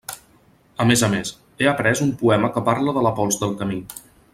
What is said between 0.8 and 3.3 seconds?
A més a més, he aprés un poema que parla de la